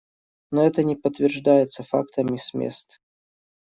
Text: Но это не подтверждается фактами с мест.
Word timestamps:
Но 0.49 0.65
это 0.65 0.81
не 0.83 0.95
подтверждается 0.95 1.83
фактами 1.83 2.35
с 2.37 2.55
мест. 2.55 2.99